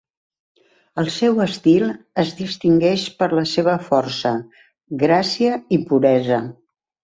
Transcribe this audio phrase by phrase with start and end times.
[1.01, 1.85] El seu estil
[2.23, 4.33] es distingeix per la seva força,
[5.07, 6.45] gràcia i puresa.